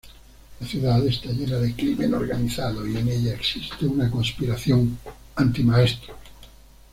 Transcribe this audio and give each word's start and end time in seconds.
La 0.59 0.65
ciudad 0.67 1.05
está 1.05 1.29
llena 1.29 1.57
de 1.59 1.75
crimen 1.75 2.15
organizado 2.15 2.87
y 2.87 2.97
en 2.97 3.07
ella 3.07 3.35
existe 3.35 3.85
una 3.85 4.09
conspiración 4.09 4.97
anti-maestros. 5.35 6.17